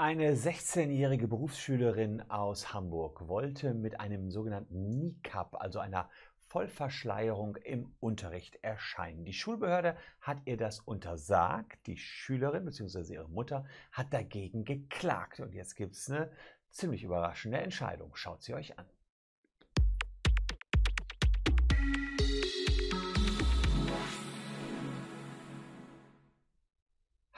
[0.00, 6.08] Eine 16-jährige Berufsschülerin aus Hamburg wollte mit einem sogenannten Niqab, also einer
[6.46, 9.24] Vollverschleierung im Unterricht erscheinen.
[9.24, 11.84] Die Schulbehörde hat ihr das untersagt.
[11.88, 13.14] Die Schülerin bzw.
[13.14, 15.40] ihre Mutter hat dagegen geklagt.
[15.40, 16.30] Und jetzt gibt es eine
[16.70, 18.14] ziemlich überraschende Entscheidung.
[18.14, 18.86] Schaut sie euch an.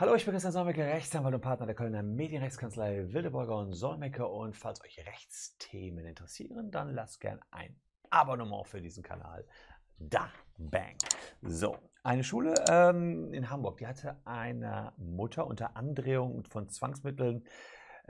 [0.00, 4.26] Hallo, ich bin Christian Solmecke, Rechtsanwalt und Partner der Kölner Medienrechtskanzlei Wildeborger und Solmecke.
[4.26, 7.76] Und falls euch Rechtsthemen interessieren, dann lasst gern ein
[8.08, 9.46] Abonnement für diesen Kanal
[9.98, 10.30] da.
[10.56, 10.96] Bang.
[11.42, 17.44] So, eine Schule ähm, in Hamburg, die hatte eine Mutter unter Andrehung von Zwangsmitteln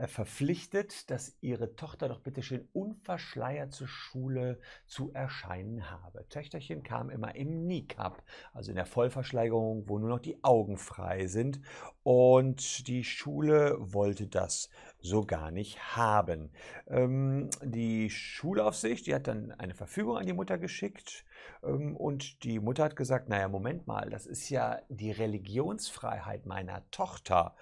[0.07, 6.27] verpflichtet, dass ihre Tochter doch bitte schön unverschleiert zur Schule zu erscheinen habe.
[6.29, 8.23] Töchterchen kam immer im Niqab,
[8.53, 11.61] also in der Vollverschleierung, wo nur noch die Augen frei sind.
[12.03, 14.69] Und die Schule wollte das
[14.99, 16.51] so gar nicht haben.
[16.87, 21.25] Ähm, die Schulaufsicht, die hat dann eine Verfügung an die Mutter geschickt
[21.61, 27.55] und die Mutter hat gesagt, naja, Moment mal, das ist ja die Religionsfreiheit meiner Tochter.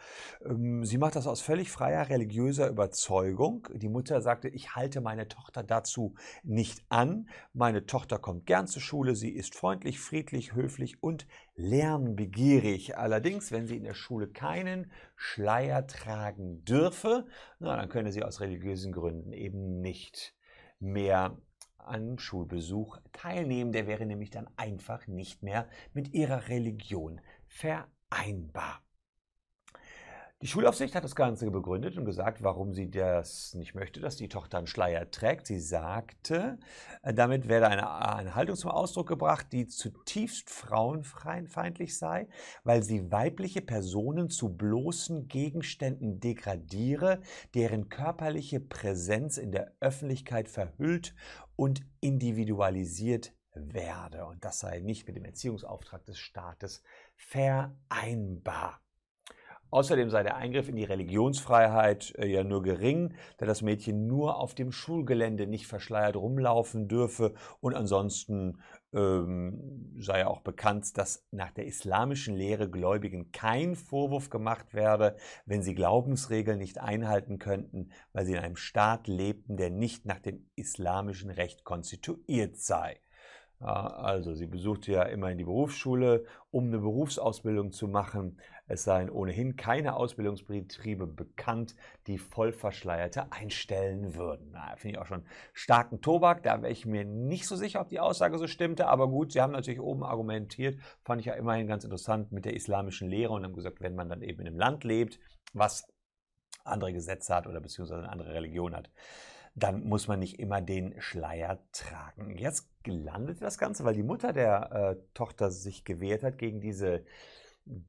[0.45, 3.67] Ähm, sie macht das aus völlig freier religiöser Überzeugung.
[3.73, 7.27] Die Mutter sagte, ich halte meine Tochter dazu nicht an.
[7.53, 12.97] Meine Tochter kommt gern zur Schule, sie ist freundlich, friedlich, höflich und lernbegierig.
[12.97, 17.27] Allerdings, wenn sie in der Schule keinen Schleier tragen dürfe,
[17.59, 20.33] na, dann könne sie aus religiösen Gründen eben nicht
[20.79, 21.37] mehr
[21.79, 23.71] an Schulbesuch teilnehmen.
[23.71, 28.81] Der wäre nämlich dann einfach nicht mehr mit ihrer Religion vereinbar.
[30.41, 34.29] Die Schulaufsicht hat das Ganze begründet und gesagt, warum sie das nicht möchte, dass die
[34.29, 35.47] Tochter einen Schleier trägt.
[35.47, 36.57] Sie sagte,
[37.01, 42.29] äh, damit werde eine, eine Haltung zum Ausdruck gebracht, die zutiefst frauenfeindlich sei,
[42.63, 47.19] weil sie weibliche Personen zu bloßen Gegenständen degradiere,
[47.53, 51.15] deren körperliche Präsenz in der Öffentlichkeit verhüllt
[51.57, 54.25] und individualisiert werde.
[54.25, 56.81] Und das sei nicht mit dem Erziehungsauftrag des Staates
[57.17, 58.79] vereinbar.
[59.71, 64.37] Außerdem sei der Eingriff in die Religionsfreiheit äh, ja nur gering, da das Mädchen nur
[64.37, 68.57] auf dem Schulgelände nicht verschleiert rumlaufen dürfe und ansonsten
[68.93, 75.15] ähm, sei auch bekannt, dass nach der islamischen Lehre Gläubigen kein Vorwurf gemacht werde,
[75.45, 80.19] wenn sie Glaubensregeln nicht einhalten könnten, weil sie in einem Staat lebten, der nicht nach
[80.19, 82.99] dem islamischen Recht konstituiert sei.
[83.59, 88.39] Also sie besuchte ja immerhin die Berufsschule, um eine Berufsausbildung zu machen.
[88.67, 91.75] Es seien ohnehin keine Ausbildungsbetriebe bekannt,
[92.07, 94.51] die Vollverschleierte einstellen würden.
[94.53, 96.43] Na, finde ich auch schon starken Tobak.
[96.43, 98.87] Da wäre ich mir nicht so sicher, ob die Aussage so stimmte.
[98.87, 102.53] Aber gut, sie haben natürlich oben argumentiert, fand ich ja immerhin ganz interessant mit der
[102.53, 105.19] islamischen Lehre und haben gesagt, wenn man dann eben in einem Land lebt,
[105.51, 105.83] was
[106.63, 108.89] andere Gesetze hat oder beziehungsweise eine andere Religion hat,
[109.55, 112.37] dann muss man nicht immer den Schleier tragen.
[112.37, 117.03] Jetzt landete das Ganze, weil die Mutter der äh, Tochter sich gewehrt hat gegen diese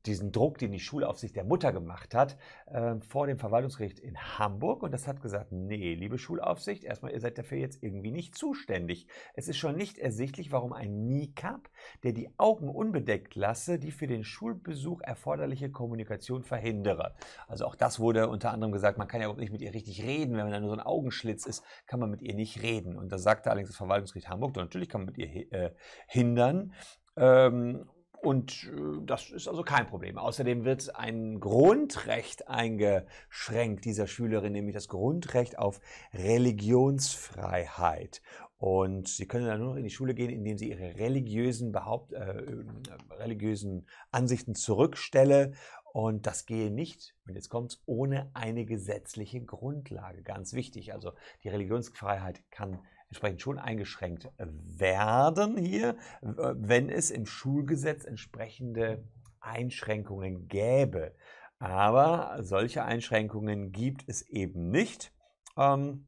[0.07, 2.37] diesen Druck, den die Schulaufsicht der Mutter gemacht hat,
[2.67, 4.83] äh, vor dem Verwaltungsgericht in Hamburg.
[4.83, 9.07] Und das hat gesagt, nee, liebe Schulaufsicht, erstmal, ihr seid dafür jetzt irgendwie nicht zuständig.
[9.35, 11.69] Es ist schon nicht ersichtlich, warum ein NICAP,
[12.03, 17.15] der die Augen unbedeckt lasse, die für den Schulbesuch erforderliche Kommunikation verhindere.
[17.49, 20.03] Also auch das wurde unter anderem gesagt, man kann ja auch nicht mit ihr richtig
[20.03, 20.37] reden.
[20.37, 22.97] Wenn man da nur so ein Augenschlitz ist, kann man mit ihr nicht reden.
[22.97, 25.71] Und da sagte allerdings das Verwaltungsgericht Hamburg, natürlich kann man mit ihr äh,
[26.07, 26.75] hindern.
[27.17, 27.89] Ähm,
[28.23, 30.19] und äh, das ist also kein Problem.
[30.19, 35.81] Außerdem wird ein Grundrecht eingeschränkt dieser Schülerin, nämlich das Grundrecht auf
[36.13, 38.23] Religionsfreiheit.
[38.59, 42.13] Und sie können dann nur noch in die Schule gehen, indem sie ihre religiösen, Behaupt,
[42.13, 42.65] äh, äh,
[43.13, 45.53] religiösen Ansichten zurückstelle.
[45.95, 50.23] Und das gehe nicht, und jetzt kommt ohne eine gesetzliche Grundlage.
[50.23, 50.93] Ganz wichtig.
[50.93, 59.05] Also die Religionsfreiheit kann entsprechend schon eingeschränkt werden hier, wenn es im Schulgesetz entsprechende
[59.41, 61.15] Einschränkungen gäbe.
[61.59, 65.13] Aber solche Einschränkungen gibt es eben nicht.
[65.57, 66.07] Ähm,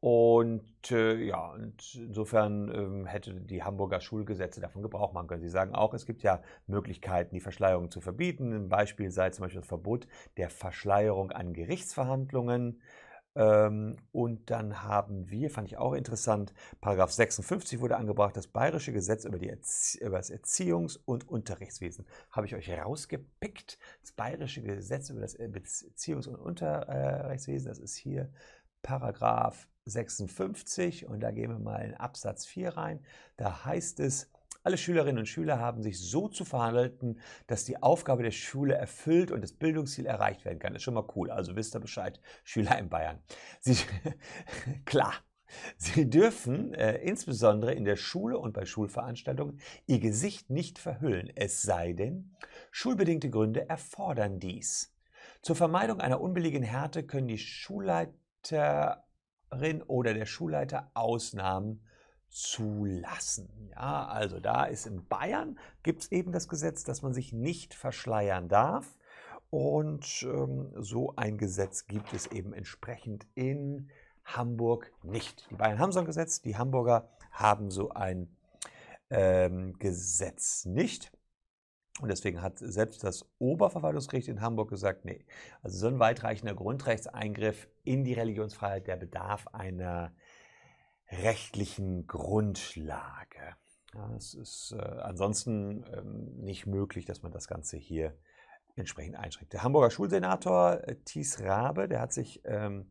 [0.00, 5.42] und äh, ja, und insofern ähm, hätte die Hamburger Schulgesetze davon Gebrauch machen können.
[5.42, 8.52] Sie sagen auch, es gibt ja Möglichkeiten, die Verschleierung zu verbieten.
[8.52, 12.80] Ein Beispiel sei zum Beispiel das Verbot der Verschleierung an Gerichtsverhandlungen.
[13.36, 18.92] Ähm, und dann haben wir, fand ich auch interessant, Paragraph 56 wurde angebracht, das Bayerische
[18.92, 22.06] Gesetz über, Erzie über das Erziehungs- und Unterrichtswesen.
[22.30, 23.78] Habe ich euch rausgepickt.
[24.00, 28.32] Das Bayerische Gesetz über das Erziehungs- und Unterrichtswesen, das ist hier
[28.82, 33.00] Paragraph 56 und da gehen wir mal in Absatz 4 rein.
[33.36, 34.30] Da heißt es,
[34.62, 39.30] Alle Schülerinnen und Schüler haben sich so zu verhalten, dass die Aufgabe der Schule erfüllt
[39.30, 40.74] und das Bildungsziel erreicht werden kann.
[40.74, 41.30] Das ist schon mal cool.
[41.30, 43.18] Also wisst ihr Bescheid, Schüler in Bayern.
[43.60, 43.76] Sie,
[44.84, 45.14] klar,
[45.76, 51.62] Sie dürfen äh, insbesondere in der Schule und bei Schulveranstaltungen ihr Gesicht nicht verhüllen, es
[51.62, 52.36] sei denn,
[52.70, 54.94] schulbedingte Gründe erfordern dies.
[55.42, 58.12] Zur Vermeidung einer unbilligen Härte können die Schulleiterin
[59.86, 61.84] oder der Schulleiter Ausnahmen
[62.28, 63.48] zulassen.
[63.80, 67.72] Ja, also da ist in Bayern gibt es eben das Gesetz, dass man sich nicht
[67.72, 68.94] verschleiern darf.
[69.48, 73.88] Und ähm, so ein Gesetz gibt es eben entsprechend in
[74.22, 75.48] Hamburg nicht.
[75.50, 78.36] Die Bayern haben so ein Gesetz, die Hamburger haben so ein
[79.08, 81.10] ähm, Gesetz nicht.
[82.02, 85.24] Und deswegen hat selbst das Oberverwaltungsgericht in Hamburg gesagt, nee,
[85.62, 90.12] also so ein weitreichender Grundrechtseingriff in die Religionsfreiheit, der bedarf einer
[91.10, 93.56] rechtlichen Grundlage.
[93.94, 98.14] Ja, es ist äh, ansonsten ähm, nicht möglich, dass man das Ganze hier
[98.76, 99.52] entsprechend einschränkt.
[99.52, 102.90] Der Hamburger Schulsenator äh, Thies Rabe, der hat sich ähm,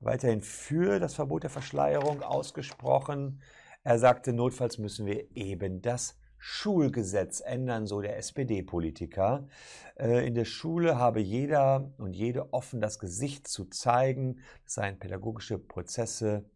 [0.00, 3.42] weiterhin für das Verbot der Verschleierung ausgesprochen.
[3.82, 9.48] Er sagte, notfalls müssen wir eben das Schulgesetz ändern, so der SPD-Politiker.
[9.96, 14.40] Äh, in der Schule habe jeder und jede offen das Gesicht zu zeigen.
[14.64, 16.48] Seien pädagogische Prozesse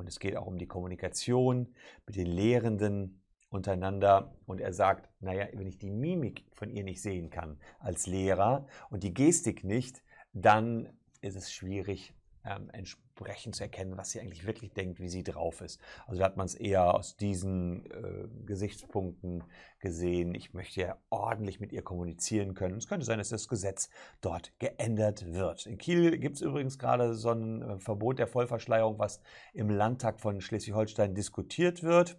[0.00, 1.74] und es geht auch um die Kommunikation
[2.06, 4.34] mit den Lehrenden untereinander.
[4.46, 8.66] Und er sagt, naja, wenn ich die Mimik von ihr nicht sehen kann als Lehrer
[8.88, 10.02] und die Gestik nicht,
[10.32, 10.88] dann
[11.20, 12.14] ist es schwierig,
[12.44, 15.80] ähm, entsprechend zu erkennen, was sie eigentlich wirklich denkt, wie sie drauf ist.
[16.06, 19.44] Also da hat man es eher aus diesen äh, Gesichtspunkten
[19.78, 20.34] gesehen.
[20.34, 22.78] Ich möchte ja ordentlich mit ihr kommunizieren können.
[22.78, 23.90] Es könnte sein, dass das Gesetz
[24.20, 25.66] dort geändert wird.
[25.66, 29.20] In Kiel gibt es übrigens gerade so ein äh, Verbot der Vollverschleierung, was
[29.52, 32.18] im Landtag von Schleswig-Holstein diskutiert wird.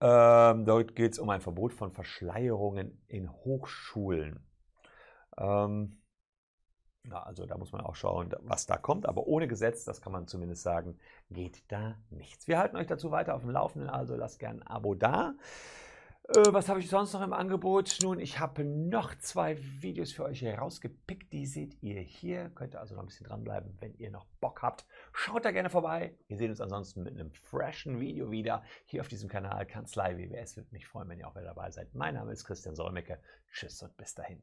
[0.00, 4.44] Ähm, dort geht es um ein Verbot von Verschleierungen in Hochschulen.
[5.38, 6.02] Ähm,
[7.10, 9.06] ja, also da muss man auch schauen, was da kommt.
[9.06, 10.98] Aber ohne Gesetz, das kann man zumindest sagen,
[11.30, 12.48] geht da nichts.
[12.48, 15.34] Wir halten euch dazu weiter auf dem Laufenden, also lasst gerne ein Abo da.
[16.28, 17.98] Äh, was habe ich sonst noch im Angebot?
[18.02, 21.32] Nun, ich habe noch zwei Videos für euch herausgepickt.
[21.32, 22.50] Die seht ihr hier.
[22.50, 24.86] Könnt ihr also noch ein bisschen dranbleiben, wenn ihr noch Bock habt.
[25.12, 26.16] Schaut da gerne vorbei.
[26.26, 30.56] Wir sehen uns ansonsten mit einem freshen Video wieder hier auf diesem Kanal Kanzlei WWS.
[30.56, 31.94] Würde mich freuen, wenn ihr auch wieder dabei seid.
[31.94, 33.20] Mein Name ist Christian Solmecke.
[33.52, 34.42] Tschüss und bis dahin.